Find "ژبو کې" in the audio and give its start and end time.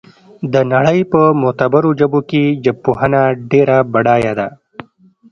1.99-2.43